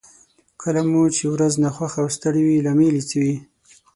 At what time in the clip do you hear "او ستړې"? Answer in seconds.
2.03-2.41